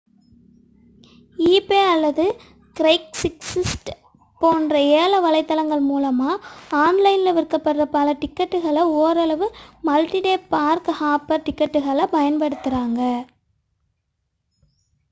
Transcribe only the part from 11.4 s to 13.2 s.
டிக்கெட்டுகளைப் பயன்படுத்துகின்றன